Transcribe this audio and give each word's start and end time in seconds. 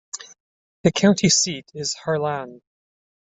The 0.81 0.91
county 0.91 1.29
seat 1.29 1.69
is 1.75 1.93
Harlan. 1.93 2.63